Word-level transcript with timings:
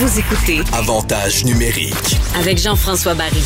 Vous 0.00 0.18
écoutez 0.18 0.60
Avantage 0.72 1.44
numérique. 1.44 2.16
avec 2.34 2.56
Jean-François 2.56 3.12
Barry. 3.12 3.44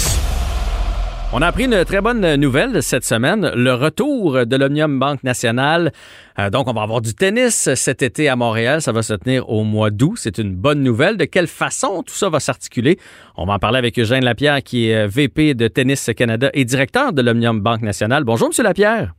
On 1.33 1.43
a 1.43 1.49
appris 1.49 1.65
une 1.65 1.85
très 1.85 2.01
bonne 2.01 2.37
nouvelle 2.37 2.81
cette 2.81 3.05
semaine, 3.05 3.51
le 3.57 3.75
retour 3.75 4.47
de 4.47 4.57
l'Omnium 4.57 5.01
Banque 5.01 5.25
Nationale. 5.25 5.91
Euh, 6.39 6.51
donc, 6.51 6.69
on 6.69 6.73
va 6.73 6.83
avoir 6.83 7.01
du 7.01 7.13
tennis 7.13 7.75
cet 7.75 8.03
été 8.05 8.29
à 8.29 8.37
Montréal. 8.37 8.83
Ça 8.83 8.93
va 8.93 9.03
se 9.03 9.15
tenir 9.15 9.51
au 9.51 9.65
mois 9.65 9.91
d'août. 9.91 10.15
C'est 10.17 10.39
une 10.39 10.55
bonne 10.55 10.81
nouvelle. 10.81 11.17
De 11.17 11.25
quelle 11.25 11.49
façon 11.49 12.05
tout 12.05 12.15
ça 12.15 12.29
va 12.29 12.39
s'articuler? 12.39 13.01
On 13.37 13.47
va 13.47 13.55
en 13.55 13.59
parler 13.59 13.79
avec 13.79 13.99
Eugène 13.99 14.25
Lapierre, 14.25 14.63
qui 14.63 14.91
est 14.91 14.95
euh, 14.95 15.09
VP 15.09 15.55
de 15.55 15.67
Tennis 15.67 16.09
Canada 16.17 16.51
et 16.55 16.65
directeur 16.65 17.13
de 17.13 17.21
l'Omnium 17.21 17.61
Banque 17.63 17.83
Nationale. 17.83 18.23
Bonjour, 18.23 18.47
Monsieur 18.47 18.63
Lapierre. 18.63 19.13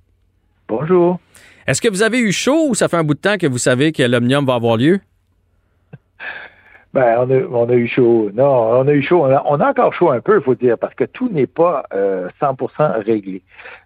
Bonjour. 0.69 1.19
Est-ce 1.67 1.81
que 1.81 1.89
vous 1.89 2.01
avez 2.01 2.19
eu 2.19 2.31
chaud 2.31 2.67
ou 2.69 2.75
ça 2.75 2.87
fait 2.87 2.95
un 2.95 3.03
bout 3.03 3.15
de 3.15 3.19
temps 3.19 3.37
que 3.37 3.47
vous 3.47 3.57
savez 3.57 3.91
que 3.91 4.03
l'Omnium 4.03 4.45
va 4.45 4.53
avoir 4.53 4.77
lieu? 4.77 5.01
Ben, 6.95 7.17
on 7.19 7.29
a, 7.29 7.41
on 7.51 7.69
a 7.69 7.73
eu 7.73 7.87
chaud. 7.87 8.31
Non, 8.33 8.45
on 8.79 8.87
a 8.87 8.91
eu 8.93 9.01
chaud. 9.01 9.23
On 9.25 9.29
a, 9.31 9.43
on 9.45 9.59
a 9.59 9.69
encore 9.69 9.93
chaud 9.93 10.11
un 10.11 10.21
peu, 10.21 10.37
il 10.37 10.41
faut 10.43 10.55
dire, 10.55 10.77
parce 10.77 10.95
que 10.95 11.03
tout 11.03 11.29
n'est 11.29 11.45
pas 11.45 11.83
euh, 11.93 12.29
100% 12.41 13.03
réglé. 13.03 13.41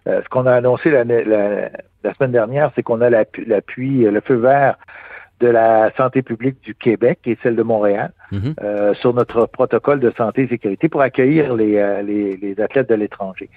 Euh, 0.06 0.22
ce 0.22 0.28
qu'on 0.28 0.46
a 0.46 0.52
annoncé 0.54 0.90
la, 0.90 1.02
la, 1.04 1.70
la 2.04 2.14
semaine 2.14 2.32
dernière, 2.32 2.70
c'est 2.74 2.82
qu'on 2.84 3.00
a 3.00 3.10
l'appui, 3.10 4.06
euh, 4.06 4.10
le 4.12 4.20
feu 4.20 4.36
vert 4.36 4.76
de 5.40 5.48
la 5.48 5.90
santé 5.96 6.22
publique 6.22 6.60
du 6.62 6.74
Québec 6.74 7.18
et 7.24 7.36
celle 7.42 7.56
de 7.56 7.62
Montréal 7.62 8.12
Mhm. 8.30 8.54
euh, 8.62 8.94
sur 8.94 9.12
notre 9.12 9.46
protocole 9.46 9.98
de 9.98 10.12
santé 10.16 10.42
et 10.42 10.48
sécurité 10.48 10.88
pour 10.88 11.00
accueillir 11.00 11.54
les, 11.56 11.78
euh, 11.78 12.00
les, 12.02 12.36
les 12.36 12.60
athlètes 12.60 12.88
de 12.88 12.94
l'étranger. 12.94 13.50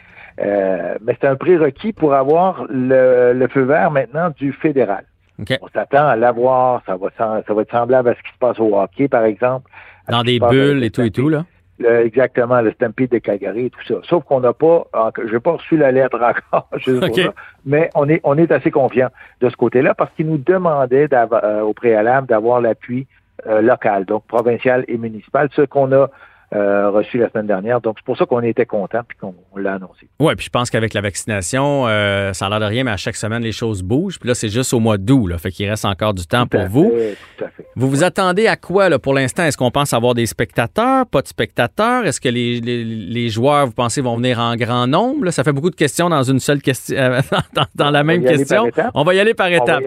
Euh, 0.43 0.95
mais 1.03 1.15
c'est 1.21 1.27
un 1.27 1.35
prérequis 1.35 1.93
pour 1.93 2.15
avoir 2.15 2.65
le, 2.69 3.33
le 3.33 3.47
feu 3.49 3.61
vert 3.61 3.91
maintenant 3.91 4.31
du 4.35 4.51
fédéral. 4.51 5.03
OK. 5.39 5.57
On 5.61 5.67
s'attend 5.69 6.07
à 6.07 6.15
l'avoir. 6.15 6.81
Ça 6.85 6.95
va, 6.95 7.07
ça 7.17 7.53
va 7.53 7.61
être 7.61 7.71
semblable 7.71 8.09
à 8.09 8.13
ce 8.15 8.19
qui 8.21 8.33
se 8.33 8.37
passe 8.39 8.59
au 8.59 8.77
hockey, 8.77 9.07
par 9.07 9.23
exemple. 9.25 9.69
Dans 10.09 10.23
des 10.23 10.39
bulles 10.39 10.83
et 10.83 10.91
tout 10.91 11.01
et 11.01 11.11
tout, 11.11 11.29
là? 11.29 11.45
le- 11.79 12.05
exactement, 12.05 12.61
le 12.61 12.71
Stampede 12.71 13.09
de 13.11 13.17
Calgary 13.17 13.65
et 13.65 13.69
tout 13.69 13.83
ça. 13.87 13.95
Sauf 14.03 14.23
qu'on 14.25 14.39
n'a 14.41 14.53
pas, 14.53 14.85
je 15.25 15.33
n'ai 15.33 15.39
pas 15.39 15.53
reçu 15.53 15.77
la 15.77 15.91
lettre 15.91 16.19
encore, 16.21 16.67
je 16.77 16.91
sais 16.93 16.99
pas 16.99 17.07
OK. 17.07 17.19
ça, 17.19 17.33
mais 17.65 17.89
on 17.95 18.07
est, 18.09 18.21
on 18.23 18.37
est 18.37 18.51
assez 18.51 18.71
confiant 18.71 19.09
de 19.41 19.49
ce 19.49 19.55
côté-là 19.55 19.93
parce 19.93 20.11
qu'ils 20.13 20.27
nous 20.27 20.37
demandaient 20.37 21.07
euh, 21.13 21.61
au 21.61 21.73
préalable 21.73 22.27
d'avoir 22.27 22.61
l'appui 22.61 23.07
euh, 23.47 23.61
local, 23.61 24.05
donc 24.05 24.25
provincial 24.27 24.85
et 24.87 24.97
municipal, 24.97 25.49
ce 25.55 25.63
qu'on 25.63 25.91
a 25.93 26.09
euh, 26.53 26.89
reçu 26.89 27.17
la 27.17 27.29
semaine 27.29 27.47
dernière. 27.47 27.81
Donc 27.81 27.95
c'est 27.99 28.05
pour 28.05 28.17
ça 28.17 28.25
qu'on 28.25 28.41
était 28.41 28.65
content 28.65 28.99
puis 29.07 29.17
qu'on 29.17 29.33
on 29.53 29.57
l'a 29.57 29.73
annoncé. 29.73 30.07
Oui, 30.19 30.33
puis 30.35 30.45
je 30.45 30.49
pense 30.49 30.69
qu'avec 30.69 30.93
la 30.93 31.01
vaccination, 31.01 31.87
euh, 31.87 32.31
ça 32.33 32.45
a 32.45 32.49
l'air 32.49 32.59
de 32.59 32.65
rien, 32.65 32.83
mais 32.83 32.91
à 32.91 32.97
chaque 32.97 33.15
semaine, 33.15 33.41
les 33.41 33.51
choses 33.51 33.81
bougent. 33.81 34.19
Puis 34.19 34.27
là, 34.29 34.35
c'est 34.35 34.49
juste 34.49 34.73
au 34.73 34.79
mois 34.79 34.97
d'août, 34.97 35.27
là. 35.27 35.37
Fait 35.37 35.51
qu'il 35.51 35.67
reste 35.69 35.85
encore 35.85 36.13
du 36.13 36.25
temps 36.27 36.43
Tout 36.43 36.49
pour 36.49 36.61
à 36.61 36.65
vous. 36.67 36.91
fait, 36.95 37.17
Tout 37.37 37.45
à 37.45 37.47
fait. 37.49 37.65
Vous 37.75 37.89
vous 37.89 38.03
attendez 38.03 38.47
à 38.47 38.55
quoi 38.55 38.89
là, 38.89 38.99
pour 38.99 39.13
l'instant? 39.13 39.43
Est-ce 39.43 39.57
qu'on 39.57 39.71
pense 39.71 39.93
avoir 39.93 40.13
des 40.13 40.25
spectateurs, 40.25 41.05
pas 41.07 41.21
de 41.21 41.27
spectateurs? 41.27 42.05
Est-ce 42.05 42.21
que 42.21 42.29
les, 42.29 42.59
les- 42.61 42.83
les 42.83 43.29
joueurs, 43.29 43.65
vous 43.65 43.73
pensez, 43.73 44.01
vont 44.01 44.15
venir 44.17 44.39
en 44.39 44.55
grand 44.55 44.85
nombre? 44.87 45.25
là? 45.25 45.31
Ça 45.31 45.43
fait 45.43 45.53
beaucoup 45.53 45.69
de 45.71 45.75
questions 45.75 46.09
dans 46.09 46.23
une 46.23 46.39
seule 46.39 46.61
question, 46.61 46.95
dans, 47.55 47.65
dans 47.75 47.89
la 47.91 48.01
On 48.01 48.03
même 48.03 48.21
va 48.21 48.25
y 48.25 48.33
aller 48.33 48.37
question. 48.37 48.57
par 48.57 48.67
étapes. 48.67 48.91
On 48.93 49.03
va 49.03 49.13
y 49.15 49.19
aller 49.19 49.33
par 49.33 49.47
étapes. 49.47 49.83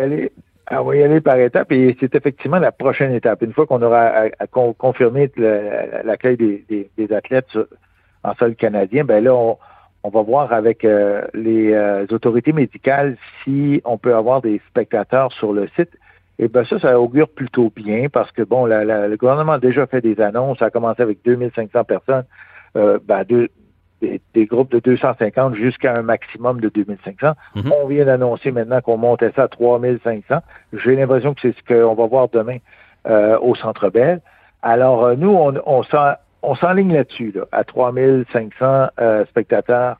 Aller, 0.68 0.80
on 0.80 0.84
va 0.84 0.96
y 0.96 1.02
aller 1.02 1.20
par 1.20 1.38
étapes 1.38 1.70
et 1.72 1.96
c'est 2.00 2.14
effectivement 2.14 2.58
la 2.58 2.72
prochaine 2.72 3.12
étape. 3.12 3.42
Une 3.42 3.52
fois 3.52 3.66
qu'on 3.66 3.82
aura 3.82 4.06
à 4.38 4.46
con- 4.46 4.72
confirmé 4.72 5.30
l'accueil 5.36 6.36
des, 6.36 7.12
athlètes 7.12 7.56
en 8.24 8.34
sol 8.34 8.56
canadien, 8.56 9.04
ben 9.04 9.22
là, 9.22 9.34
on, 9.34 9.58
va 10.08 10.22
voir 10.22 10.52
avec 10.52 10.84
euh, 10.84 11.22
les 11.34 11.72
euh, 11.72 12.06
autorités 12.10 12.52
médicales 12.52 13.16
si 13.42 13.80
on 13.84 13.98
peut 13.98 14.14
avoir 14.14 14.40
des 14.40 14.60
spectateurs 14.68 15.32
sur 15.32 15.52
le 15.52 15.68
site. 15.76 15.90
Et 16.38 16.48
ben 16.48 16.64
ça, 16.64 16.78
ça 16.78 17.00
augure 17.00 17.28
plutôt 17.28 17.72
bien 17.74 18.08
parce 18.08 18.30
que 18.32 18.42
bon, 18.42 18.66
la- 18.66 18.84
le 19.08 19.16
gouvernement 19.16 19.52
a 19.52 19.58
déjà 19.58 19.86
fait 19.86 20.00
des 20.00 20.20
annonces. 20.20 20.58
Ça 20.58 20.66
a 20.66 20.70
commencé 20.70 21.00
avec 21.02 21.18
2500 21.24 21.84
personnes, 21.84 22.24
euh, 22.76 22.98
ben, 23.04 23.24
deux- 23.24 23.48
des, 24.02 24.20
des 24.34 24.46
groupes 24.46 24.70
de 24.70 24.78
250 24.78 25.54
jusqu'à 25.54 25.94
un 25.94 26.02
maximum 26.02 26.60
de 26.60 26.68
2500. 26.68 27.32
Mhm. 27.54 27.72
On 27.72 27.86
vient 27.86 28.04
d'annoncer 28.04 28.50
maintenant 28.50 28.80
qu'on 28.80 28.96
montait 28.98 29.32
ça 29.34 29.44
à 29.44 29.48
3500. 29.48 30.36
J'ai 30.72 30.96
l'impression 30.96 31.34
que 31.34 31.40
c'est 31.42 31.54
ce 31.56 31.62
qu'on 31.64 31.94
va 31.94 32.06
voir 32.06 32.28
demain 32.28 32.58
euh, 33.08 33.38
au 33.40 33.54
Centre 33.54 33.88
Bell. 33.90 34.20
Alors, 34.62 35.04
euh, 35.04 35.14
nous, 35.16 35.30
on, 35.30 35.54
on 35.64 35.82
s'en- 35.84 36.14
on 36.42 36.54
s'enligne 36.54 36.92
là-dessus, 36.94 37.32
là, 37.34 37.42
à 37.52 37.64
3500 37.64 38.88
euh, 39.00 39.24
spectateurs 39.26 39.96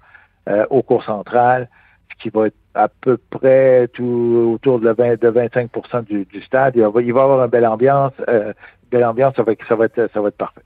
euh, 0.49 0.65
au 0.71 0.83
cours 0.83 1.03
central, 1.05 1.69
ce 2.11 2.23
qui 2.23 2.31
va 2.31 2.47
être 2.49 2.55
à 2.75 2.89
peu 2.89 3.17
près 3.31 3.89
tout 3.89 4.53
autour 4.55 4.79
de, 4.81 4.85
le 4.87 4.95
20 4.95 5.21
de 5.21 5.29
25 5.29 6.05
du, 6.05 6.25
du 6.27 6.43
stade. 6.43 6.75
Il 6.77 6.83
va, 6.83 7.03
y 7.03 7.11
avoir 7.11 7.43
une 7.43 7.51
belle 7.51 7.67
ambiance. 7.67 8.13
Euh, 8.29 8.53
belle 8.91 9.05
ambiance, 9.05 9.35
ça 9.35 9.43
va, 9.43 9.53
ça 9.69 9.75
va 9.75 9.87
être, 9.87 10.11
ça 10.13 10.21
va 10.21 10.29
être 10.29 10.37
parfait. 10.37 10.61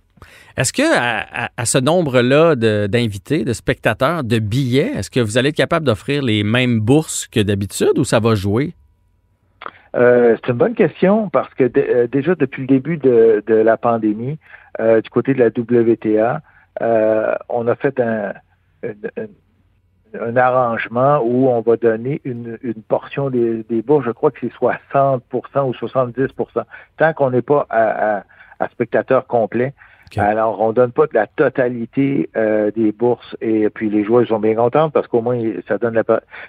Est-ce 0.56 0.72
que 0.72 0.82
à, 0.82 1.64
ce 1.64 1.78
nombre-là 1.78 2.54
d'invités, 2.56 3.44
de, 3.44 3.52
spectateurs, 3.52 4.24
de 4.24 4.38
billets, 4.38 4.92
est-ce 4.96 5.10
que 5.10 5.20
vous 5.20 5.38
allez 5.38 5.50
être 5.50 5.56
capable 5.56 5.86
d'offrir 5.86 6.22
les 6.22 6.42
mêmes 6.42 6.80
bourses 6.80 7.26
que 7.26 7.40
d'habitude 7.40 7.98
ou 7.98 8.04
ça 8.04 8.20
va 8.20 8.34
jouer? 8.34 8.74
Euh, 9.96 10.36
c'est 10.36 10.52
une 10.52 10.58
bonne 10.58 10.74
question 10.74 11.28
parce 11.30 11.52
que 11.54 11.70
euh, 11.76 12.06
déjà 12.06 12.34
depuis 12.34 12.62
le 12.62 12.68
début 12.68 12.96
de, 12.96 13.42
la 13.48 13.76
pandémie, 13.76 14.38
euh, 14.78 15.00
du 15.00 15.10
côté 15.10 15.34
de 15.34 15.40
la 15.40 15.48
WTA, 15.48 16.42
on 17.48 17.66
a 17.66 17.74
fait 17.74 18.00
un, 18.00 18.34
arrangement 20.36 21.20
où 21.24 21.48
on 21.48 21.60
va 21.60 21.76
donner 21.76 22.20
une, 22.24 22.58
portion 22.88 23.30
des, 23.30 23.64
des 23.68 23.82
bourses, 23.82 24.04
je 24.04 24.10
crois 24.10 24.30
que 24.30 24.38
c'est 24.40 24.52
60% 24.52 25.20
ou 25.32 25.72
70% 25.72 26.64
tant 26.96 27.12
qu'on 27.12 27.30
n'est 27.30 27.42
pas 27.42 27.66
à, 27.70 28.18
à, 28.18 28.24
à 28.60 28.68
spectateur 28.68 29.26
complet. 29.26 29.72
Alors, 30.16 30.60
on 30.60 30.72
donne 30.72 30.92
pas 30.92 31.06
de 31.06 31.14
la 31.14 31.26
totalité 31.26 32.28
euh, 32.36 32.70
des 32.72 32.92
bourses 32.92 33.36
et 33.40 33.68
puis 33.70 33.88
les 33.90 34.04
joueurs 34.04 34.26
sont 34.26 34.40
bien 34.40 34.54
contents 34.54 34.90
parce 34.90 35.06
qu'au 35.06 35.20
moins 35.20 35.40
ça 35.68 35.78
donne 35.78 35.94
la, 35.94 36.04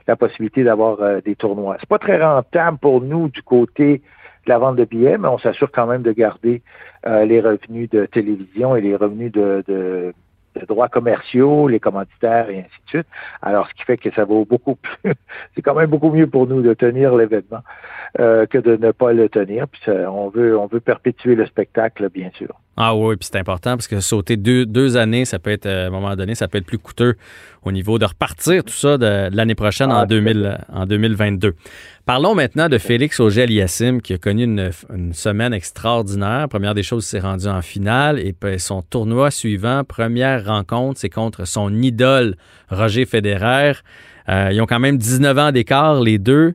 la 0.07 0.15
possibilité 0.15 0.63
d'avoir 0.63 1.01
euh, 1.01 1.21
des 1.21 1.35
tournois. 1.35 1.77
C'est 1.79 1.89
pas 1.89 1.99
très 1.99 2.21
rentable 2.21 2.77
pour 2.79 3.01
nous 3.01 3.29
du 3.29 3.43
côté 3.43 4.01
de 4.45 4.49
la 4.49 4.57
vente 4.57 4.75
de 4.75 4.85
billets, 4.85 5.17
mais 5.17 5.27
on 5.27 5.37
s'assure 5.37 5.71
quand 5.71 5.85
même 5.85 6.01
de 6.01 6.11
garder 6.11 6.61
euh, 7.05 7.25
les 7.25 7.39
revenus 7.39 7.89
de 7.89 8.05
télévision 8.05 8.75
et 8.75 8.81
les 8.81 8.95
revenus 8.95 9.31
de, 9.31 9.63
de, 9.67 10.13
de 10.55 10.65
droits 10.65 10.89
commerciaux, 10.89 11.67
les 11.67 11.79
commanditaires 11.79 12.49
et 12.49 12.59
ainsi 12.59 12.81
de 12.85 12.89
suite. 12.89 13.07
Alors, 13.41 13.67
ce 13.69 13.73
qui 13.75 13.83
fait 13.83 13.97
que 13.97 14.11
ça 14.11 14.25
vaut 14.25 14.45
beaucoup 14.45 14.75
plus. 15.03 15.13
c'est 15.55 15.61
quand 15.61 15.75
même 15.75 15.89
beaucoup 15.89 16.11
mieux 16.11 16.27
pour 16.27 16.47
nous 16.47 16.61
de 16.61 16.73
tenir 16.73 17.15
l'événement 17.15 17.61
euh, 18.19 18.45
que 18.45 18.57
de 18.57 18.75
ne 18.75 18.91
pas 18.91 19.13
le 19.13 19.29
tenir. 19.29 19.67
Puis 19.67 19.81
ça, 19.85 20.11
on 20.11 20.29
veut 20.29 20.57
on 20.57 20.67
veut 20.67 20.79
perpétuer 20.79 21.35
le 21.35 21.45
spectacle, 21.45 22.09
bien 22.09 22.31
sûr. 22.33 22.59
Ah 22.77 22.95
oui, 22.95 23.17
puis 23.17 23.27
c'est 23.31 23.37
important 23.37 23.71
parce 23.71 23.87
que 23.87 23.99
sauter 23.99 24.37
deux, 24.37 24.65
deux 24.65 24.95
années, 24.95 25.25
ça 25.25 25.39
peut 25.39 25.51
être, 25.51 25.65
euh, 25.65 25.85
à 25.85 25.87
un 25.87 25.89
moment 25.89 26.15
donné, 26.15 26.35
ça 26.35 26.47
peut 26.47 26.57
être 26.57 26.65
plus 26.65 26.79
coûteux 26.79 27.15
au 27.63 27.71
niveau 27.71 27.99
de 27.99 28.05
repartir 28.05 28.63
tout 28.63 28.73
ça 28.73 28.97
de, 28.97 29.29
de 29.29 29.35
l'année 29.35 29.55
prochaine 29.55 29.89
Ah, 29.91 30.03
en, 30.03 30.05
2000, 30.05 30.57
en 30.71 30.85
2022. 30.85 31.53
Parlons 32.05 32.33
maintenant 32.33 32.69
de 32.69 32.77
Félix 32.77 33.19
Auger-Aliassime 33.19 34.01
qui 34.01 34.13
a 34.13 34.17
connu 34.17 34.45
une, 34.45 34.71
une 34.95 35.13
semaine 35.13 35.53
extraordinaire. 35.53 36.47
Première 36.49 36.73
des 36.73 36.81
choses, 36.81 37.05
il 37.05 37.09
s'est 37.09 37.19
rendu 37.19 37.47
en 37.47 37.61
finale 37.61 38.19
et 38.19 38.33
son 38.57 38.81
tournoi 38.81 39.31
suivant, 39.31 39.83
première 39.83 40.45
rencontre, 40.45 40.99
c'est 40.99 41.09
contre 41.09 41.45
son 41.45 41.73
idole 41.81 42.35
Roger 42.69 43.05
Federer. 43.05 43.73
Euh, 44.29 44.49
ils 44.51 44.61
ont 44.61 44.65
quand 44.65 44.79
même 44.79 44.97
19 44.97 45.37
ans 45.37 45.51
d'écart, 45.51 45.99
les 46.01 46.17
deux. 46.17 46.53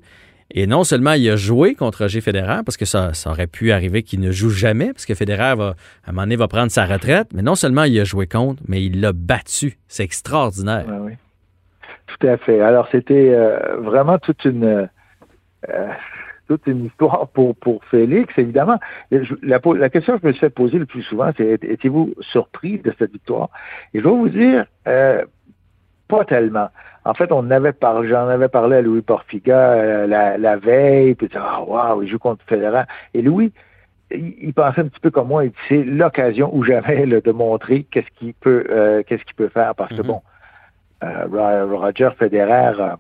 Et 0.50 0.66
non 0.66 0.84
seulement 0.84 1.12
il 1.12 1.28
a 1.28 1.36
joué 1.36 1.74
contre 1.74 2.02
Roger 2.02 2.20
Federer, 2.20 2.60
parce 2.64 2.76
que 2.76 2.84
ça, 2.84 3.14
ça 3.14 3.30
aurait 3.30 3.46
pu 3.46 3.72
arriver 3.72 4.02
qu'il 4.02 4.20
ne 4.20 4.30
joue 4.30 4.50
jamais, 4.50 4.92
parce 4.92 5.06
que 5.06 5.14
Federer, 5.14 5.54
va, 5.56 5.74
à 6.04 6.10
un 6.10 6.12
moment 6.12 6.22
donné, 6.22 6.36
va 6.36 6.48
prendre 6.48 6.70
sa 6.70 6.86
retraite, 6.86 7.28
mais 7.34 7.42
non 7.42 7.54
seulement 7.54 7.84
il 7.84 7.98
a 7.98 8.04
joué 8.04 8.26
contre, 8.26 8.62
mais 8.68 8.84
il 8.84 9.00
l'a 9.00 9.12
battu. 9.12 9.78
C'est 9.88 10.04
extraordinaire. 10.04 10.84
Oui, 10.88 10.96
oui. 11.00 11.12
Tout 12.06 12.26
à 12.26 12.36
fait. 12.36 12.60
Alors, 12.60 12.88
c'était 12.92 13.34
euh, 13.34 13.76
vraiment 13.80 14.18
toute 14.18 14.44
une 14.44 14.88
euh, 15.68 15.88
toute 16.46 16.66
une 16.66 16.86
histoire 16.86 17.28
pour, 17.28 17.56
pour 17.56 17.84
Félix, 17.86 18.32
évidemment. 18.38 18.78
La 19.42 19.90
question 19.90 20.14
que 20.14 20.22
je 20.22 20.26
me 20.28 20.32
suis 20.32 20.40
fait 20.40 20.50
poser 20.50 20.78
le 20.78 20.86
plus 20.86 21.02
souvent, 21.02 21.30
c'est 21.36 21.62
étiez-vous 21.64 22.14
surpris 22.20 22.78
de 22.78 22.94
cette 22.98 23.12
victoire? 23.12 23.50
Et 23.92 23.98
je 23.98 24.04
vais 24.04 24.10
vous 24.10 24.28
dire, 24.28 24.64
euh, 24.86 25.24
pas 26.08 26.24
tellement. 26.24 26.68
En 27.06 27.14
fait, 27.14 27.30
on 27.30 27.50
avait 27.50 27.72
parlé, 27.72 28.08
j'en 28.08 28.26
avais 28.28 28.48
parlé 28.48 28.76
à 28.78 28.82
Louis 28.82 29.00
Porfiga 29.02 29.56
euh, 29.58 30.06
la, 30.06 30.36
la 30.38 30.56
veille, 30.56 31.14
puis 31.14 31.28
ah, 31.36 31.62
waouh, 31.62 32.02
il 32.02 32.08
joue 32.08 32.18
contre 32.18 32.44
Federer. 32.46 32.82
Et 33.14 33.22
Louis, 33.22 33.52
il, 34.10 34.34
il 34.42 34.52
pensait 34.52 34.80
un 34.80 34.88
petit 34.88 35.00
peu 35.00 35.10
comme 35.10 35.28
moi, 35.28 35.44
il 35.44 35.50
dit, 35.50 35.56
c'est 35.68 35.84
l'occasion 35.84 36.50
ou 36.52 36.64
jamais 36.64 37.06
là, 37.06 37.20
de 37.20 37.30
montrer 37.32 37.84
qu'est-ce 37.84 38.10
qu'il 38.18 38.34
peut, 38.34 38.64
euh, 38.70 39.02
qu'est-ce 39.06 39.24
qu'il 39.24 39.34
peut 39.36 39.48
faire, 39.48 39.74
parce 39.76 39.90
que 39.94 40.02
Mhm. 40.02 40.06
bon, 40.08 40.20
euh, 41.04 41.26
Ro- 41.30 41.78
Roger 41.78 42.10
Federer, 42.18 42.72
euh, 42.80 42.96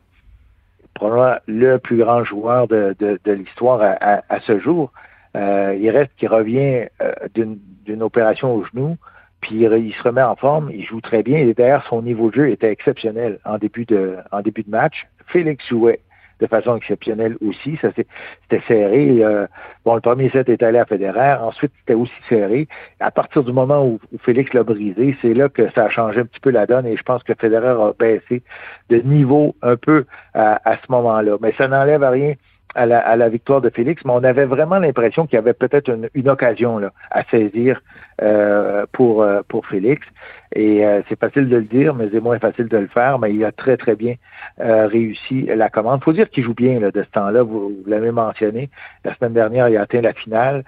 probablement 0.94 1.38
le 1.46 1.78
plus 1.78 1.98
grand 1.98 2.22
joueur 2.24 2.68
de, 2.68 2.94
de, 2.98 3.18
de 3.24 3.32
l'histoire 3.32 3.80
à, 3.82 3.92
à- 4.00 4.22
à 4.28 4.40
ce 4.40 4.58
jour. 4.60 4.92
Euh, 5.36 5.76
il 5.78 5.90
reste 5.90 6.12
qu'il 6.16 6.28
revient 6.28 6.86
euh, 7.02 7.12
d'une 7.34 7.58
d'une 7.84 8.02
opération 8.02 8.52
au 8.54 8.64
genou, 8.64 8.96
puis 9.46 9.62
il, 9.62 9.94
se 9.94 10.02
remet 10.02 10.22
en 10.22 10.34
forme, 10.34 10.70
il 10.72 10.84
joue 10.84 11.00
très 11.00 11.22
bien, 11.22 11.38
et 11.38 11.54
d'ailleurs 11.54 11.86
son 11.88 12.02
niveau 12.02 12.30
de 12.30 12.34
jeu 12.34 12.50
était 12.50 12.70
exceptionnel 12.70 13.38
en 13.44 13.58
début 13.58 13.84
de 13.84 14.16
en 14.32 14.40
début 14.40 14.64
de 14.64 14.70
match. 14.70 15.06
Félix 15.28 15.64
jouait 15.68 16.00
de 16.40 16.46
façon 16.48 16.76
exceptionnelle 16.76 17.36
aussi. 17.40 17.78
Ça 17.80 17.90
c'était 17.94 18.62
serré. 18.66 19.24
Euh, 19.24 19.46
bon, 19.84 19.94
le 19.94 20.00
premier 20.00 20.30
set 20.30 20.48
est 20.48 20.64
allé 20.64 20.78
à 20.78 20.84
Federer. 20.84 21.34
Ensuite, 21.40 21.72
c'était 21.78 21.94
aussi 21.94 22.12
serré. 22.28 22.66
À 22.98 23.12
partir 23.12 23.44
du 23.44 23.52
moment 23.52 23.86
où, 23.86 24.00
Félix 24.18 24.52
l'a 24.52 24.64
brisé, 24.64 25.16
c'est 25.22 25.32
là 25.32 25.48
que 25.48 25.70
ça 25.70 25.84
a 25.84 25.88
changé 25.90 26.20
un 26.20 26.26
petit 26.26 26.40
peu 26.40 26.50
la 26.50 26.66
donne 26.66 26.86
et 26.86 26.96
je 26.96 27.02
pense 27.04 27.22
que 27.22 27.32
Federer 27.34 27.68
a 27.68 27.92
baissé 27.96 28.42
de 28.90 28.98
niveau 28.98 29.54
un 29.62 29.76
peu 29.76 30.06
à, 30.34 30.60
à 30.68 30.76
ce 30.76 30.90
moment-là. 30.90 31.36
Mais 31.40 31.54
ça 31.56 31.68
n'enlève 31.68 32.02
à 32.02 32.10
rien 32.10 32.34
à 32.76 33.16
la, 33.16 33.28
victoire 33.28 33.62
de 33.62 33.70
Félix, 33.70 34.04
mais 34.04 34.12
on 34.12 34.22
avait 34.22 34.44
vraiment 34.44 34.78
l'impression 34.78 35.26
qu'il 35.26 35.36
y 35.36 35.38
avait 35.38 35.54
peut-être 35.54 35.90
une, 36.14 36.28
occasion 36.28 36.78
là, 36.78 36.92
à 37.10 37.24
saisir 37.24 37.80
euh, 38.20 38.84
pour, 38.92 39.22
euh, 39.22 39.40
pour 39.48 39.66
Félix. 39.66 40.06
Et 40.54 40.84
euh, 40.84 41.00
c'est 41.08 41.18
facile 41.18 41.48
de 41.48 41.56
le 41.56 41.62
dire, 41.62 41.94
mais 41.94 42.08
c'est 42.12 42.20
moins 42.20 42.38
facile 42.38 42.68
de 42.68 42.76
le 42.76 42.86
faire. 42.88 43.18
Mais 43.18 43.34
il 43.34 43.42
a 43.44 43.52
très, 43.52 43.76
très 43.78 43.96
bien 43.96 44.16
réussi 44.58 45.42
la 45.42 45.70
commande. 45.70 46.04
Faut 46.04 46.12
dire 46.12 46.28
qu'il 46.28 46.44
joue 46.44 46.54
bien 46.54 46.78
là, 46.78 46.90
de 46.90 47.02
ce 47.02 47.10
temps-là. 47.10 47.42
Vous, 47.42 47.72
l'avez 47.86 48.10
mentionné. 48.10 48.68
La 49.04 49.14
semaine 49.14 49.32
dernière, 49.32 49.68
il 49.68 49.76
a 49.76 49.82
atteint 49.82 50.02
la 50.02 50.12
finale 50.12 50.64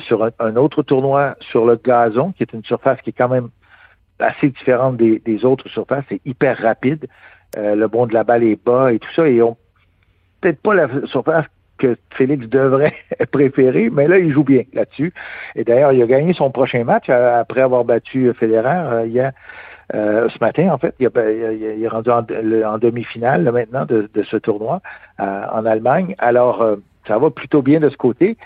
sur 0.00 0.30
un, 0.38 0.56
autre 0.56 0.82
tournoi 0.82 1.36
sur 1.40 1.64
le 1.64 1.76
gazon, 1.76 2.32
qui 2.32 2.42
est 2.42 2.52
une 2.52 2.64
surface 2.64 3.00
qui 3.02 3.10
est 3.10 3.14
quand 3.16 3.28
même 3.28 3.48
assez 4.18 4.50
différente 4.50 4.96
des, 4.96 5.18
des 5.18 5.44
autres 5.44 5.68
surfaces. 5.68 6.04
C'est 6.08 6.20
hyper 6.24 6.58
rapide. 6.58 7.06
le 7.56 7.86
bond 7.86 8.06
de 8.06 8.14
la 8.14 8.24
balle 8.24 8.44
est 8.44 8.62
bas 8.62 8.92
et 8.92 8.98
tout 8.98 9.12
ça. 9.14 9.24
Peut-être 10.40 10.60
pas 10.60 10.74
la 10.74 10.88
surface 11.06 11.46
que 11.80 11.96
Félix 12.10 12.46
devrait 12.46 12.94
préférer, 13.32 13.90
mais 13.90 14.06
là, 14.06 14.18
il 14.18 14.32
joue 14.32 14.44
bien 14.44 14.62
là-dessus. 14.72 15.12
Et 15.56 15.64
d'ailleurs, 15.64 15.92
il 15.92 16.02
a 16.02 16.06
gagné 16.06 16.32
son 16.32 16.50
prochain 16.50 16.84
match 16.84 17.06
euh, 17.08 17.40
après 17.40 17.62
avoir 17.62 17.84
battu 17.84 18.32
Federer 18.34 18.68
euh, 18.68 19.06
hier, 19.06 19.32
euh, 19.94 20.28
ce 20.28 20.38
matin, 20.40 20.70
en 20.70 20.78
fait. 20.78 20.94
Il, 21.00 21.06
est 21.06 21.88
rendu 21.88 22.10
en, 22.10 22.78
demi-finale 22.78 23.50
maintenant 23.50 23.86
de, 23.86 24.08
ce 24.22 24.36
tournoi 24.36 24.80
en 25.18 25.66
Allemagne. 25.66 26.14
Alors, 26.18 26.64
ça 27.08 27.18
va 27.18 27.30
plutôt 27.30 27.62
bien 27.62 27.80
de 27.80 27.88
ce 27.88 27.96
côté. 27.96 28.36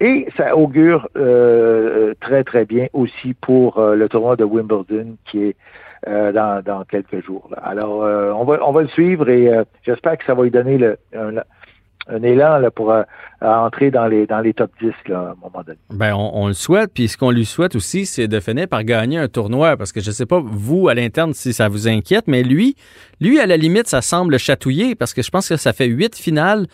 Et 0.00 0.28
ça 0.36 0.56
augure 0.56 1.08
très, 2.20 2.44
très 2.44 2.64
bien 2.64 2.86
aussi 2.92 3.34
pour 3.34 3.80
le 3.80 4.08
tournoi 4.08 4.36
de 4.36 4.44
Wimbledon 4.44 5.16
qui 5.24 5.44
est 5.46 5.56
dans, 6.06 6.84
quelques 6.88 7.24
jours. 7.24 7.50
Alors, 7.60 7.98
on, 8.38 8.44
va, 8.44 8.58
on 8.64 8.70
va 8.70 8.82
le 8.82 8.88
suivre 8.88 9.28
et 9.28 9.50
j'espère 9.82 10.16
que 10.16 10.24
ça 10.24 10.34
va 10.34 10.44
lui 10.44 10.52
donner 10.52 10.78
le, 10.78 10.98
un 11.16 11.42
élan 12.22 12.58
là, 12.58 12.70
pour 12.70 12.92
euh, 12.92 13.02
entrer 13.40 13.90
dans 13.90 14.06
les, 14.06 14.26
dans 14.26 14.40
les 14.40 14.54
top 14.54 14.70
10 14.80 14.92
là, 15.08 15.18
à 15.18 15.22
un 15.22 15.34
moment 15.34 15.62
donné. 15.64 15.78
Ben, 15.90 16.14
on, 16.14 16.48
le 16.48 16.54
souhaite. 16.54 16.90
Puis 16.92 17.08
ce 17.08 17.16
qu'on 17.16 17.30
lui 17.30 17.44
souhaite 17.44 17.76
aussi, 17.76 18.06
c'est 18.06 18.28
de 18.28 18.40
finir 18.40 18.68
par 18.68 18.84
gagner 18.84 19.18
un 19.18 19.28
tournoi. 19.28 19.76
Parce 19.76 19.92
que 19.92 20.00
je 20.00 20.08
ne 20.08 20.14
sais 20.14 20.26
pas, 20.26 20.40
vous, 20.42 20.88
à 20.88 20.94
l'interne, 20.94 21.34
si 21.34 21.52
ça 21.52 21.68
vous 21.68 21.88
inquiète, 21.88 22.24
mais 22.26 22.42
lui, 22.42 22.76
lui, 23.20 23.38
à 23.40 23.46
la 23.46 23.56
limite, 23.56 23.86
ça 23.86 24.02
semble 24.02 24.38
chatouiller 24.38 24.94
parce 24.94 25.14
que 25.14 25.22
je 25.22 25.30
pense 25.30 25.48
que 25.48 25.56
ça 25.56 25.72
fait 25.72 25.86
huit 25.86 26.16
finales 26.16 26.66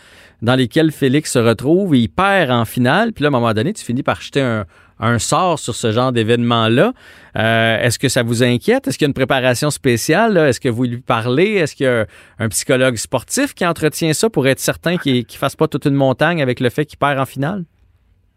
dans 0.42 0.54
lesquelles 0.54 0.92
Félix 0.92 1.32
se 1.32 1.38
retrouve 1.38 1.94
et 1.94 2.00
il 2.00 2.08
perd 2.08 2.50
en 2.50 2.64
finale. 2.64 3.12
Puis 3.12 3.22
là, 3.22 3.28
à 3.28 3.30
un 3.30 3.32
moment 3.32 3.52
donné, 3.52 3.72
tu 3.72 3.84
finis 3.84 4.02
par 4.02 4.20
jeter 4.20 4.40
un, 4.40 4.64
un 5.00 5.18
sort 5.18 5.58
sur 5.58 5.74
ce 5.74 5.92
genre 5.92 6.12
d'événement-là. 6.12 6.92
Euh, 7.36 7.78
est-ce 7.80 7.98
que 7.98 8.08
ça 8.08 8.22
vous 8.22 8.42
inquiète? 8.42 8.86
Est-ce 8.86 8.98
qu'il 8.98 9.06
y 9.06 9.08
a 9.08 9.10
une 9.10 9.14
préparation 9.14 9.70
spéciale? 9.70 10.36
Est-ce 10.36 10.60
que 10.60 10.68
vous 10.68 10.84
lui 10.84 11.00
parlez? 11.00 11.54
Est-ce 11.54 11.74
qu'il 11.74 11.86
y 11.86 11.88
a 11.88 12.06
un 12.38 12.48
psychologue 12.48 12.96
sportif 12.96 13.54
qui 13.54 13.66
entretient 13.66 14.12
ça 14.12 14.30
pour 14.30 14.46
être 14.46 14.60
certain 14.60 14.96
qu'il 14.96 15.18
ne 15.18 15.36
fasse 15.36 15.56
pas 15.56 15.68
toute 15.68 15.86
une 15.86 15.94
montagne 15.94 16.42
avec 16.42 16.60
le 16.60 16.70
fait 16.70 16.84
qu'il 16.84 16.98
perd 16.98 17.18
en 17.18 17.26
finale? 17.26 17.64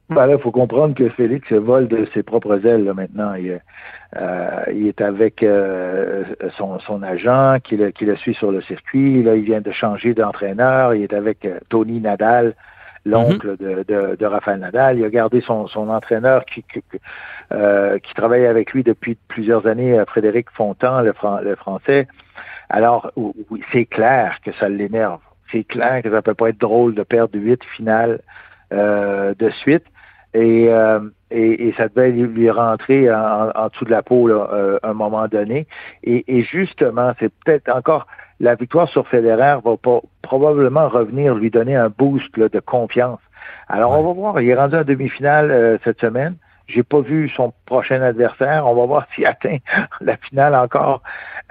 Ben 0.09 0.29
il 0.29 0.39
faut 0.39 0.51
comprendre 0.51 0.95
que 0.95 1.09
Félix 1.09 1.51
vole 1.51 1.89
de 1.89 2.07
ses 2.13 2.23
propres 2.23 2.65
ailes 2.65 2.89
maintenant. 2.95 3.33
Il, 3.33 3.59
euh, 4.15 4.63
est 4.67 5.01
avec 5.01 5.43
euh, 5.43 6.23
son, 6.57 7.03
agent 7.03 7.57
qui 7.61 7.75
le, 7.75 8.15
suit 8.15 8.33
sur 8.33 8.53
le 8.53 8.61
circuit. 8.61 9.19
Il 9.19 9.29
vient 9.41 9.59
de 9.59 9.71
changer 9.71 10.13
d'entraîneur. 10.13 10.95
Il 10.95 11.03
est 11.03 11.13
avec 11.13 11.45
Tony 11.67 11.99
Nadal 11.99 12.55
l'oncle 13.07 13.55
mhm. 13.59 13.83
de, 13.83 14.15
de, 14.15 14.25
Rafael 14.25 14.59
Nadal. 14.59 14.99
Il 14.99 15.05
a 15.05 15.09
gardé 15.09 15.41
son, 15.41 15.67
son 15.67 15.89
entraîneur 15.89 16.45
qui, 16.45 16.63
qui, 16.63 16.81
euh, 17.51 17.97
qui, 17.99 18.13
travaille 18.13 18.45
avec 18.45 18.73
lui 18.73 18.83
depuis 18.83 19.17
plusieurs 19.27 19.65
années, 19.67 19.97
euh, 19.97 20.05
Frédéric 20.05 20.49
Fontan, 20.51 21.01
le, 21.01 21.13
le 21.43 21.55
français. 21.55 22.07
Alors, 22.69 23.11
oui, 23.15 23.63
c'est 23.71 23.85
clair 23.85 24.37
que 24.43 24.51
ça 24.53 24.67
l'énerve. 24.69 25.19
C'est 25.51 25.63
clair 25.63 26.01
que 26.03 26.11
ça 26.11 26.21
peut 26.21 26.33
pas 26.33 26.49
être 26.49 26.59
drôle 26.59 26.93
de 26.93 27.03
perdre 27.03 27.37
huit 27.39 27.63
finales 27.75 28.19
euh, 28.73 29.33
de 29.39 29.49
suite. 29.49 29.85
Et, 30.33 30.67
euh, 30.69 30.99
et, 31.31 31.67
et, 31.67 31.73
ça 31.73 31.87
devait 31.89 32.11
lui 32.11 32.49
rentrer 32.49 33.13
en, 33.13 33.49
en, 33.53 33.67
dessous 33.67 33.85
de 33.85 33.91
la 33.91 34.01
peau 34.01 34.27
là, 34.27 34.47
euh, 34.53 34.79
à 34.83 34.89
un 34.89 34.93
moment 34.93 35.27
donné. 35.27 35.67
Et, 36.03 36.23
et 36.27 36.43
justement, 36.43 37.13
c'est 37.19 37.31
peut-être 37.43 37.69
encore 37.69 38.07
la 38.39 38.55
victoire 38.55 38.87
sur 38.89 39.07
Federer 39.07 39.57
va 39.63 39.77
pas, 39.77 39.99
probablement 40.21 40.89
revenir 40.89 41.35
lui 41.35 41.49
donner 41.49 41.75
un 41.75 41.89
boost 41.89 42.37
de 42.37 42.59
confiance. 42.59 43.19
Alors, 43.67 43.91
on 43.91 44.03
va 44.03 44.13
voir. 44.13 44.41
Il 44.41 44.49
est 44.49 44.55
rendu 44.55 44.75
en 44.75 44.83
demi-finale 44.83 45.51
euh, 45.51 45.77
cette 45.83 45.99
semaine. 45.99 46.35
J'ai 46.67 46.83
pas 46.83 47.01
vu 47.01 47.29
son 47.29 47.53
prochain 47.65 48.01
adversaire. 48.01 48.65
On 48.67 48.75
va 48.75 48.85
voir 48.85 49.07
s'il 49.13 49.25
atteint 49.25 49.57
la 50.01 50.17
finale 50.17 50.55
encore 50.55 51.01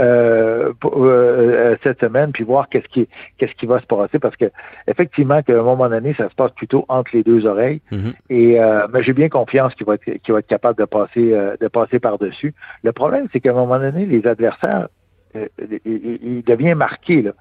euh, 0.00 0.72
euh, 0.84 1.76
cette 1.82 2.00
semaine, 2.00 2.32
puis 2.32 2.44
voir 2.44 2.68
qu'est-ce 2.68 2.88
qui 2.88 3.08
qu'est-ce 3.38 3.54
qui 3.54 3.66
va 3.66 3.80
se 3.80 3.86
passer, 3.86 4.18
parce 4.18 4.36
que 4.36 4.50
effectivement, 4.86 5.42
qu'à 5.42 5.54
un 5.54 5.62
moment 5.62 5.88
donné, 5.88 6.14
ça 6.14 6.28
se 6.28 6.34
passe 6.34 6.52
plutôt 6.52 6.84
entre 6.88 7.10
les 7.14 7.22
deux 7.22 7.46
oreilles. 7.46 7.80
Mm-hmm. 7.90 8.12
Et 8.30 8.60
mais 8.92 9.02
j'ai 9.02 9.12
bien 9.14 9.28
confiance 9.28 9.74
qu'il 9.74 9.86
va 9.86 9.94
être 9.94 10.04
qu'il 10.04 10.34
va 10.34 10.40
être 10.40 10.46
capable 10.46 10.78
de 10.78 10.84
passer 10.84 11.56
de 11.60 11.68
passer 11.68 11.98
par 11.98 12.18
dessus. 12.18 12.54
Le 12.82 12.92
problème, 12.92 13.26
c'est 13.32 13.40
qu'à 13.40 13.50
un 13.50 13.54
moment 13.54 13.78
donné, 13.78 14.04
les 14.04 14.26
adversaires 14.26 14.88
euh, 15.36 15.48
il, 15.84 16.42
devient 16.44 16.74
marqué. 16.74 17.22
Là. 17.22 17.32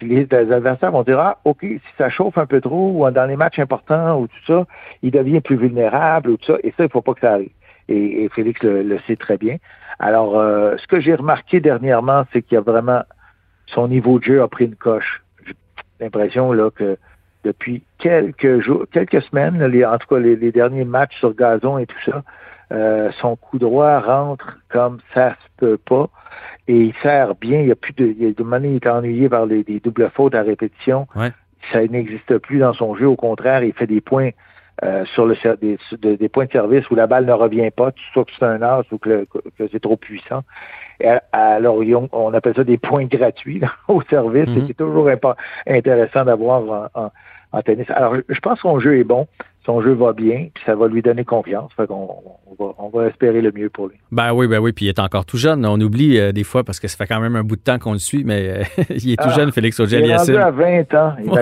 Les, 0.00 0.26
adversaires 0.32 0.92
vont 0.92 1.02
dire 1.02 1.18
Ah, 1.18 1.38
OK, 1.44 1.60
si 1.62 1.80
ça 1.98 2.10
chauffe 2.10 2.38
un 2.38 2.46
peu 2.46 2.60
trop, 2.60 2.92
ou 3.06 3.10
dans 3.10 3.26
les 3.26 3.36
matchs 3.36 3.58
importants, 3.58 4.20
ou 4.20 4.26
tout 4.26 4.44
ça, 4.46 4.66
il 5.02 5.10
devient 5.10 5.40
plus 5.40 5.56
vulnérable, 5.56 6.30
ou 6.30 6.36
tout 6.36 6.52
ça, 6.52 6.58
et 6.62 6.70
ça, 6.70 6.84
il 6.84 6.84
ne 6.84 6.90
faut 6.90 7.02
pas 7.02 7.14
que 7.14 7.20
ça 7.20 7.32
arrive. 7.34 7.50
Et, 7.88 8.28
Félix 8.34 8.62
le, 8.62 8.98
sait 9.06 9.16
très 9.16 9.38
bien. 9.38 9.56
Alors, 9.98 10.38
euh, 10.38 10.76
ce 10.76 10.86
que 10.86 11.00
j'ai 11.00 11.14
remarqué 11.14 11.60
dernièrement, 11.60 12.24
c'est 12.32 12.42
qu'il 12.42 12.56
y 12.56 12.58
a 12.58 12.60
vraiment 12.60 13.02
son 13.66 13.88
niveau 13.88 14.18
de 14.18 14.24
jeu 14.24 14.42
a 14.42 14.48
pris 14.48 14.64
une 14.64 14.76
coche. 14.76 15.22
J'ai 15.46 15.54
l'impression 16.00 16.52
là 16.52 16.70
que 16.70 16.98
depuis 17.44 17.82
quelques 17.98 18.60
jours, 18.60 18.84
quelques 18.90 19.22
semaines, 19.22 19.62
en 19.62 19.98
tout 19.98 20.06
cas 20.08 20.18
les, 20.18 20.52
derniers 20.52 20.84
matchs 20.84 21.16
sur 21.18 21.34
gazon 21.34 21.78
et 21.78 21.86
tout 21.86 21.96
ça, 22.04 22.22
euh, 22.72 23.10
son 23.20 23.36
coup 23.36 23.58
droit 23.58 24.00
rentre 24.00 24.58
comme 24.68 24.98
ça 25.14 25.30
se 25.30 25.48
peut 25.58 25.78
pas 25.78 26.08
et 26.68 26.76
il 26.76 26.94
sert 27.02 27.34
bien. 27.34 27.60
Il 27.60 27.68
y 27.68 27.72
a 27.72 27.76
plus 27.76 27.92
de, 27.92 28.06
il 28.06 28.34
de 28.34 28.66
il 28.66 28.76
est 28.76 28.86
ennuyé 28.86 29.28
par 29.28 29.46
les, 29.46 29.62
des 29.62 29.80
doubles 29.80 30.10
fautes 30.14 30.34
à 30.34 30.42
répétition. 30.42 31.06
Ça 31.72 31.84
n'existe 31.86 32.38
plus 32.38 32.58
dans 32.58 32.74
son 32.74 32.94
jeu. 32.94 33.06
Au 33.06 33.16
contraire, 33.16 33.64
il 33.64 33.72
fait 33.72 33.86
des 33.86 34.00
points 34.00 34.30
euh, 34.84 35.04
sur 35.06 35.24
le 35.24 35.34
des, 35.56 36.16
des, 36.16 36.28
points 36.28 36.44
de 36.44 36.52
service 36.52 36.88
où 36.90 36.94
la 36.94 37.06
balle 37.06 37.24
ne 37.24 37.32
revient 37.32 37.70
pas, 37.74 37.92
soit 38.12 38.26
que 38.26 38.30
c'est 38.38 38.44
un 38.44 38.60
as 38.60 38.82
ou 38.92 38.98
que, 38.98 39.26
c'est 39.58 39.80
trop 39.80 39.96
puissant. 39.96 40.42
Et 41.00 41.08
alors, 41.32 41.78
on 42.12 42.34
appelle 42.34 42.54
ça 42.54 42.62
des 42.62 42.76
points 42.76 43.06
gratuits 43.06 43.62
au 43.88 44.02
service. 44.02 44.48
Mm-hmm. 44.48 44.66
C'est 44.66 44.76
toujours 44.76 45.08
intéressant 45.66 46.24
d'avoir 46.24 46.90
en, 46.94 47.10
en, 47.52 47.62
tennis. 47.62 47.86
Alors, 47.90 48.16
je 48.28 48.40
pense 48.40 48.56
que 48.56 48.68
son 48.68 48.78
jeu 48.78 48.98
est 48.98 49.04
bon 49.04 49.26
son 49.66 49.82
jeu 49.82 49.92
va 49.94 50.12
bien, 50.12 50.48
puis 50.54 50.62
ça 50.64 50.76
va 50.76 50.86
lui 50.86 51.02
donner 51.02 51.24
confiance. 51.24 51.72
Fait 51.76 51.86
qu'on 51.86 52.08
on 52.78 52.88
va, 52.88 53.06
espérer 53.08 53.42
le 53.42 53.52
mieux 53.52 53.68
pour 53.68 53.88
lui. 53.88 53.96
Ben 54.12 54.32
oui, 54.32 54.46
ben 54.46 54.58
oui, 54.60 54.72
puis 54.72 54.86
il 54.86 54.88
est 54.88 54.98
encore 54.98 55.26
tout 55.26 55.36
jeune. 55.36 55.66
On 55.66 55.78
oublie 55.80 56.18
euh, 56.18 56.32
des 56.32 56.44
fois 56.44 56.64
parce 56.64 56.80
que 56.80 56.88
ça 56.88 56.96
fait 56.96 57.06
quand 57.06 57.20
même 57.20 57.36
un 57.36 57.42
bout 57.42 57.56
de 57.56 57.60
temps 57.60 57.78
qu'on 57.78 57.92
le 57.92 57.98
suit, 57.98 58.24
mais 58.24 58.48
euh, 58.48 58.84
il 58.90 59.12
est 59.12 59.16
tout 59.16 59.28
ah, 59.28 59.34
jeune, 59.34 59.52
Félix 59.52 59.78
auger 59.80 59.98
Il 59.98 60.10
est 60.10 60.36
à 60.36 60.50
20 60.50 60.94
ans, 60.94 61.16
il 61.22 61.26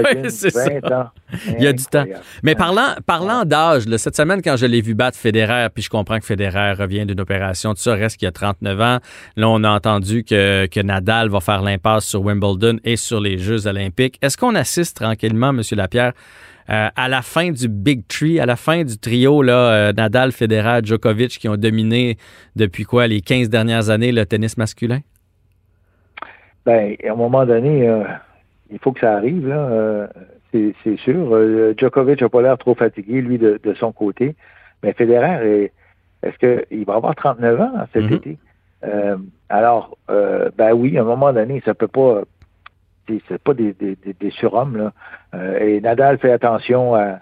20 0.83 0.93
ans. 0.93 1.11
il 1.59 1.63
y 1.63 1.67
a 1.67 1.73
du 1.73 1.85
temps. 1.85 2.05
Mais 2.43 2.55
parlant, 2.55 2.95
parlant 3.07 3.45
d'âge, 3.45 3.85
cette 3.97 4.17
semaine, 4.17 4.41
quand 4.43 4.57
je 4.57 4.67
l'ai 4.67 4.81
vu 4.81 4.95
battre 4.95 5.19
Federer, 5.19 5.69
puis 5.73 5.83
je 5.83 5.91
comprends 5.91 6.19
que 6.19 6.25
Federer 6.25 6.73
revient 6.73 7.05
d'une 7.07 7.21
opération, 7.21 7.75
tout 7.75 7.81
ça, 7.81 7.95
reste 7.95 8.17
qu'il 8.17 8.27
a 8.27 8.33
39 8.33 8.81
ans. 8.81 8.99
Là, 9.37 9.49
on 9.49 9.63
a 9.63 9.71
entendu 9.71 10.25
que, 10.25 10.67
que 10.67 10.81
Nadal 10.81 11.29
va 11.29 11.41
faire 11.41 11.63
l'impasse 11.63 12.07
sur 12.07 12.23
Wimbledon 12.23 12.79
et 12.85 12.97
sur 12.97 13.21
les 13.21 13.39
Jeux 13.39 13.67
olympiques. 13.67 14.19
Est-ce 14.23 14.37
qu'on 14.37 14.55
assiste 14.55 14.97
tranquillement, 14.97 15.51
M. 15.51 15.61
Lapierre, 15.73 16.13
euh, 16.71 16.89
à 16.97 17.09
la 17.09 17.21
fin 17.21 17.51
du 17.51 17.69
Big 17.69 18.07
Tree, 18.09 18.41
à 18.41 18.47
la 18.47 18.57
fin 18.57 18.85
du 18.85 18.99
trio, 18.99 19.43
là, 19.43 19.73
euh, 19.73 19.93
Nadal, 19.93 20.33
Federer, 20.33 20.81
Djokovic, 20.83 21.39
qui 21.39 21.49
ont 21.49 21.57
dominé 21.57 22.17
depuis 22.57 22.85
quoi, 22.85 23.07
les 23.07 23.21
15 23.21 23.51
dernières 23.51 23.91
années, 23.91 24.13
le 24.13 24.25
tennis 24.25 24.57
masculin? 24.57 25.01
Ben, 26.65 26.97
à 27.07 27.13
un 27.13 27.17
moment 27.17 27.45
donné, 27.45 27.87
euh, 27.87 28.05
il 28.71 28.79
faut 28.79 28.93
que 28.93 29.01
ça 29.01 29.15
arrive, 29.15 29.47
là. 29.47 30.09
c'est 30.53 30.97
sûr. 30.97 31.77
Djokovic 31.77 32.23
n'a 32.23 32.29
pas 32.31 32.41
l'air 32.41 32.57
trop 32.57 32.75
fatigué, 32.75 33.21
lui, 33.21 33.37
de, 33.37 33.75
son 33.79 33.93
côté. 33.93 34.35
Mais 34.83 34.95
Federer, 34.95 35.71
est-ce 36.23 36.39
qu'il 36.39 36.85
va 36.87 36.95
avoir 36.95 37.15
39 37.15 37.61
ans 37.61 37.73
cet 37.93 38.05
mm-hmm. 38.05 38.15
été? 38.15 38.39
alors, 39.49 39.97
ben 40.09 40.73
oui, 40.73 40.97
à 40.97 41.03
un 41.03 41.05
moment 41.05 41.33
donné, 41.33 41.63
ça 41.65 41.75
peut 41.75 41.89
pas 41.89 42.23
c'est 43.29 43.43
pas 43.43 43.55
des, 43.55 43.73
des, 43.73 43.97
des, 43.97 44.31
surhommes. 44.31 44.77
Là. 44.77 44.93
Euh, 45.35 45.59
et 45.59 45.81
Nadal 45.81 46.19
fait 46.19 46.33
attention 46.33 46.95
à, 46.95 47.19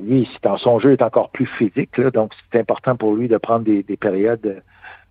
lui, 0.00 0.28
dans 0.42 0.56
son 0.56 0.78
jeu 0.78 0.92
est 0.92 1.02
encore 1.02 1.30
plus 1.30 1.46
physique, 1.46 1.98
là, 1.98 2.10
donc 2.10 2.32
c'est 2.50 2.58
important 2.58 2.96
pour 2.96 3.14
lui 3.14 3.28
de 3.28 3.36
prendre 3.36 3.64
des, 3.64 3.82
des 3.82 3.96
périodes 3.98 4.62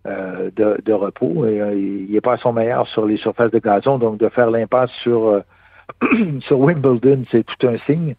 euh, 0.08 0.50
de, 0.56 0.82
de, 0.84 0.94
repos. 0.94 1.46
Et, 1.46 1.62
euh, 1.62 1.76
il 1.76 2.12
n'est 2.12 2.22
pas 2.22 2.34
à 2.34 2.38
son 2.38 2.52
meilleur 2.52 2.88
sur 2.88 3.06
les 3.06 3.18
surfaces 3.18 3.52
de 3.52 3.60
gazon, 3.60 4.00
donc 4.00 4.18
de 4.18 4.30
faire 4.30 4.50
l'impasse 4.50 4.92
sur 5.04 5.44
sur 6.42 6.60
Wimbledon, 6.60 7.24
c'est 7.32 7.46
tout 7.46 7.68
un 7.68 7.78
signe. 7.80 8.16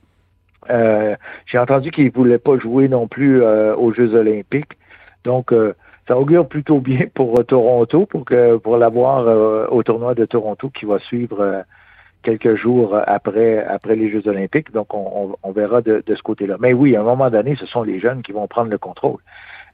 Euh, 0.69 1.17
j'ai 1.47 1.59
entendu 1.59 1.91
qu'il 1.91 2.05
ne 2.07 2.11
voulait 2.11 2.39
pas 2.39 2.59
jouer 2.59 2.89
non 2.89 3.09
plus 3.09 3.43
euh, 3.43 3.75
aux 3.77 3.93
Jeux 3.93 4.15
olympiques. 4.15 4.77
Donc, 5.25 5.53
euh, 5.53 5.75
ça 6.11 6.19
augure 6.19 6.49
plutôt 6.49 6.81
bien 6.81 7.07
pour 7.15 7.47
Toronto, 7.47 8.05
pour 8.05 8.25
que 8.25 8.57
pour 8.57 8.77
l'avoir 8.77 9.73
au 9.73 9.83
tournoi 9.85 10.15
de 10.17 10.25
Toronto 10.25 10.69
qui 10.71 10.85
va 10.85 10.99
suivre 10.99 11.65
quelques 12.23 12.57
jours 12.57 12.99
après 13.07 13.65
après 13.65 13.95
les 13.95 14.11
Jeux 14.11 14.27
olympiques. 14.27 14.73
Donc, 14.73 14.93
on, 14.93 15.53
verra 15.53 15.83
de, 15.83 16.03
ce 16.07 16.23
côté-là. 16.23 16.57
Mais 16.59 16.73
oui, 16.73 16.97
à 16.97 17.01
un 17.01 17.05
moment 17.05 17.31
donné, 17.31 17.55
ce 17.55 17.67
sont 17.67 17.85
les 17.85 18.01
jeunes 18.01 18.23
qui 18.23 18.33
vont 18.33 18.49
prendre 18.49 18.71
le 18.71 18.79
contrôle. 18.79 19.21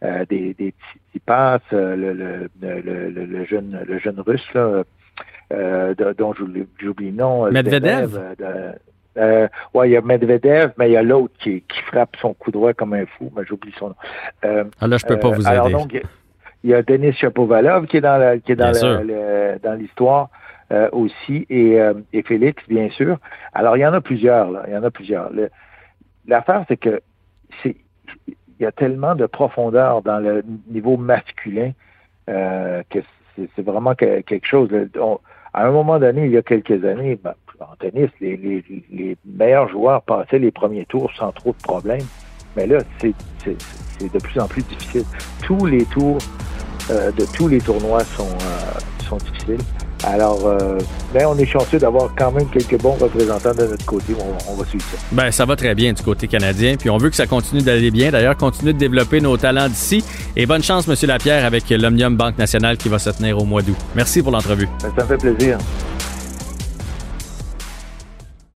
des, 0.02 0.54
des 0.54 0.72
petits 0.72 1.24
passes, 1.24 1.62
le, 1.72 2.12
le, 2.12 2.50
le, 2.60 3.44
jeune 3.46 3.80
le 3.86 3.98
jeune 3.98 4.20
russe 4.20 4.46
là, 4.52 4.84
dont 6.18 6.34
j'oublie 6.34 7.10
le 7.10 7.16
nom. 7.16 7.50
Medvedev? 7.50 8.20
Euh, 9.18 9.48
ouais, 9.74 9.88
il 9.88 9.92
y 9.92 9.96
a 9.96 10.02
Medvedev, 10.02 10.72
mais 10.76 10.90
il 10.90 10.92
y 10.92 10.96
a 10.96 11.02
l'autre 11.02 11.34
qui, 11.38 11.62
qui 11.62 11.80
frappe 11.82 12.16
son 12.20 12.34
coup 12.34 12.50
droit 12.50 12.74
comme 12.74 12.92
un 12.92 13.06
fou, 13.06 13.32
mais 13.36 13.44
j'oublie 13.46 13.72
son 13.78 13.88
nom. 13.88 13.94
Euh, 14.44 14.64
ah 14.80 14.86
là, 14.86 14.98
je 14.98 15.06
peux 15.06 15.18
pas 15.18 15.30
vous 15.30 15.46
euh, 15.46 15.50
aider. 15.50 15.58
Alors 15.58 15.70
donc, 15.70 16.00
il 16.66 16.70
y 16.70 16.74
a 16.74 16.82
Denis 16.82 17.12
Chapovalov 17.12 17.86
qui 17.86 17.98
est 17.98 18.00
dans 18.00 18.18
la, 18.18 18.38
qui 18.38 18.50
est 18.50 18.56
dans 18.56 18.72
le, 18.72 19.56
dans 19.62 19.74
l'histoire 19.74 20.30
euh, 20.72 20.88
aussi 20.90 21.46
et, 21.48 21.80
euh, 21.80 21.94
et 22.12 22.24
Félix, 22.24 22.60
bien 22.68 22.90
sûr. 22.90 23.18
Alors, 23.54 23.76
il 23.76 23.80
y 23.80 23.86
en 23.86 23.92
a 23.92 24.00
plusieurs, 24.00 24.50
là. 24.50 24.64
Il 24.66 24.74
y 24.74 24.76
en 24.76 24.82
a 24.82 24.90
plusieurs. 24.90 25.30
l'affaire, 26.26 26.64
c'est 26.66 26.76
que 26.76 27.00
c'est 27.62 27.76
il 28.26 28.62
y 28.62 28.66
a 28.66 28.72
tellement 28.72 29.14
de 29.14 29.26
profondeur 29.26 30.02
dans 30.02 30.18
le 30.18 30.42
niveau 30.68 30.96
masculin 30.96 31.70
euh, 32.28 32.82
que 32.90 32.98
c'est, 33.36 33.62
vraiment 33.62 33.94
quelque 33.94 34.44
chose. 34.44 34.68
à 35.52 35.66
un 35.66 35.70
moment 35.70 36.00
donné, 36.00 36.24
il 36.24 36.32
y 36.32 36.36
a 36.38 36.42
quelques 36.42 36.84
années, 36.84 37.16
ben, 37.22 37.34
en 37.60 37.76
tennis, 37.76 38.10
les, 38.20 39.16
meilleurs 39.24 39.68
joueurs 39.68 40.02
passaient 40.02 40.40
les 40.40 40.50
premiers 40.50 40.86
tours 40.86 41.12
sans 41.12 41.30
trop 41.30 41.52
de 41.52 41.62
problèmes. 41.62 42.06
Mais 42.56 42.66
là, 42.66 42.78
c'est 42.98 43.14
de 43.44 44.18
plus 44.18 44.40
en 44.40 44.48
plus 44.48 44.62
difficile. 44.62 45.04
Tous 45.44 45.66
les 45.66 45.84
tours 45.84 46.18
de 46.88 47.24
tous 47.32 47.48
les 47.48 47.58
tournois 47.58 48.02
sont, 48.16 48.28
euh, 48.28 49.06
sont 49.08 49.16
difficiles. 49.16 49.58
Alors, 50.04 50.46
euh, 50.46 50.78
ben, 51.14 51.26
on 51.26 51.38
est 51.38 51.46
chanceux 51.46 51.78
d'avoir 51.78 52.10
quand 52.16 52.30
même 52.30 52.46
quelques 52.48 52.80
bons 52.80 52.96
représentants 53.00 53.54
de 53.54 53.66
notre 53.66 53.84
côté. 53.84 54.14
On, 54.48 54.54
va 54.54 54.64
suivre 54.66 54.84
ça. 54.92 54.98
Ben, 55.12 55.30
ça 55.30 55.44
va 55.44 55.56
très 55.56 55.74
bien 55.74 55.92
du 55.92 56.02
côté 56.02 56.28
canadien. 56.28 56.76
Puis 56.76 56.90
on 56.90 56.98
veut 56.98 57.10
que 57.10 57.16
ça 57.16 57.26
continue 57.26 57.62
d'aller 57.62 57.90
bien. 57.90 58.10
D'ailleurs, 58.10 58.36
continue 58.36 58.72
de 58.74 58.78
développer 58.78 59.20
nos 59.20 59.36
talents 59.36 59.68
d'ici. 59.68 60.04
Et 60.36 60.46
bonne 60.46 60.62
chance, 60.62 60.86
M. 60.86 60.94
Lapierre, 61.08 61.44
avec 61.44 61.70
l'Omnium 61.70 62.16
Banque 62.16 62.38
Nationale 62.38 62.76
qui 62.76 62.88
va 62.88 62.98
se 62.98 63.10
tenir 63.10 63.38
au 63.38 63.44
mois 63.44 63.62
d'août. 63.62 63.76
Merci 63.94 64.22
pour 64.22 64.32
l'entrevue. 64.32 64.68
Ben, 64.82 64.92
ça 64.96 65.02
me 65.04 65.08
fait 65.08 65.18
plaisir. 65.18 65.58